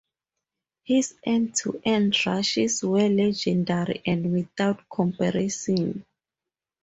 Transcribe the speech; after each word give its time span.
His 0.81 1.13
end-to-end 1.23 2.25
rushes 2.25 2.81
were 2.83 3.07
legendary 3.07 4.01
and 4.03 4.33
without 4.33 4.89
comparison. 4.91 6.03